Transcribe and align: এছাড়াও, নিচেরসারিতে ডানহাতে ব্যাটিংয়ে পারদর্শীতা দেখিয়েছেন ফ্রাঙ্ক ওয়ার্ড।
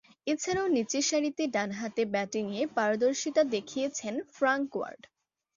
এছাড়াও, 0.27 0.67
নিচেরসারিতে 0.77 1.43
ডানহাতে 1.55 2.03
ব্যাটিংয়ে 2.13 2.61
পারদর্শীতা 2.77 3.41
দেখিয়েছেন 3.53 4.13
ফ্রাঙ্ক 4.35 4.69
ওয়ার্ড। 4.75 5.01